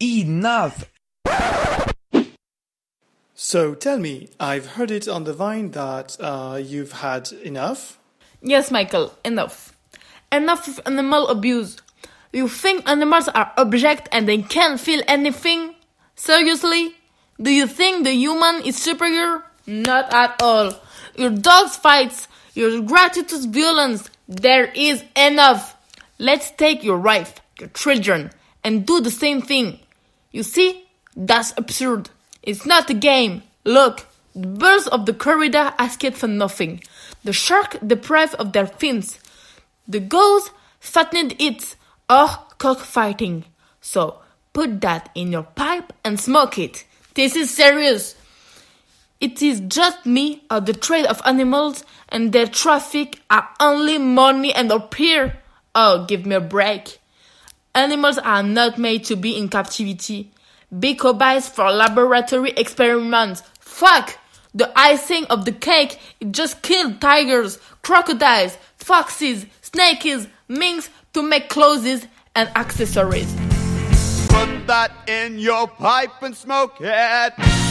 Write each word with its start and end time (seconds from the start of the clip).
Enough! 0.00 0.90
So 3.34 3.74
tell 3.74 3.98
me, 3.98 4.28
I've 4.38 4.66
heard 4.72 4.90
it 4.90 5.08
on 5.08 5.24
the 5.24 5.32
vine 5.32 5.70
that 5.70 6.16
uh, 6.20 6.60
you've 6.62 6.92
had 6.92 7.32
enough? 7.32 7.98
Yes, 8.42 8.70
Michael, 8.70 9.14
enough. 9.24 9.74
Enough 10.30 10.68
of 10.68 10.80
animal 10.84 11.28
abuse. 11.28 11.78
You 12.30 12.48
think 12.48 12.86
animals 12.86 13.28
are 13.28 13.52
objects 13.56 14.10
and 14.12 14.28
they 14.28 14.42
can't 14.42 14.78
feel 14.78 15.02
anything? 15.08 15.74
Seriously? 16.14 16.94
Do 17.40 17.50
you 17.50 17.66
think 17.66 18.04
the 18.04 18.12
human 18.12 18.66
is 18.66 18.76
superior? 18.76 19.44
Not 19.66 20.12
at 20.12 20.42
all. 20.42 20.74
Your 21.16 21.30
dogs 21.30 21.76
fights, 21.76 22.28
your 22.52 22.82
gratuitous 22.82 23.46
violence, 23.46 24.10
there 24.28 24.66
is 24.74 25.02
enough. 25.16 25.74
Let's 26.18 26.50
take 26.50 26.84
your 26.84 26.98
wife, 26.98 27.40
your 27.58 27.70
children, 27.70 28.30
and 28.62 28.86
do 28.86 29.00
the 29.00 29.10
same 29.10 29.40
thing. 29.40 29.80
You 30.36 30.42
see? 30.42 30.84
That's 31.16 31.54
absurd. 31.56 32.10
It's 32.42 32.66
not 32.66 32.90
a 32.90 32.92
game. 32.92 33.42
Look, 33.64 34.04
the 34.34 34.46
birds 34.46 34.86
of 34.86 35.06
the 35.06 35.14
corridor 35.14 35.72
escaped 35.80 36.18
for 36.18 36.26
nothing. 36.28 36.82
The 37.24 37.32
shark 37.32 37.78
deprived 37.80 38.34
of 38.34 38.52
their 38.52 38.66
fins. 38.66 39.18
The 39.88 39.98
gulls 39.98 40.50
fattened 40.78 41.36
it. 41.38 41.74
Oh, 42.10 42.46
cockfighting. 42.58 43.46
So, 43.80 44.18
put 44.52 44.82
that 44.82 45.08
in 45.14 45.32
your 45.32 45.44
pipe 45.44 45.94
and 46.04 46.20
smoke 46.20 46.58
it. 46.58 46.84
This 47.14 47.34
is 47.34 47.50
serious. 47.50 48.14
It 49.18 49.40
is 49.40 49.60
just 49.60 50.04
me 50.04 50.42
or 50.50 50.60
the 50.60 50.74
trade 50.74 51.06
of 51.06 51.22
animals 51.24 51.82
and 52.10 52.34
their 52.34 52.46
traffic 52.46 53.22
are 53.30 53.48
only 53.58 53.96
money 53.96 54.52
and 54.52 54.70
appear. 54.70 55.38
Oh, 55.74 56.04
give 56.04 56.26
me 56.26 56.34
a 56.36 56.40
break. 56.40 56.98
Animals 57.76 58.16
are 58.16 58.42
not 58.42 58.78
made 58.78 59.04
to 59.04 59.16
be 59.16 59.36
in 59.36 59.50
captivity. 59.50 60.30
Be 60.78 60.94
cobayes 60.96 61.46
for 61.46 61.70
laboratory 61.70 62.52
experiments. 62.52 63.42
Fuck! 63.60 64.18
The 64.54 64.72
icing 64.74 65.26
of 65.26 65.44
the 65.44 65.52
cake 65.52 65.98
it 66.18 66.32
just 66.32 66.62
killed 66.62 67.02
tigers, 67.02 67.58
crocodiles, 67.82 68.56
foxes, 68.78 69.44
snakes, 69.60 70.26
minks 70.48 70.88
to 71.12 71.20
make 71.20 71.50
clothes 71.50 72.06
and 72.34 72.48
accessories. 72.56 73.30
Put 74.30 74.66
that 74.68 74.92
in 75.06 75.38
your 75.38 75.68
pipe 75.68 76.22
and 76.22 76.34
smoke 76.34 76.76
it. 76.80 77.65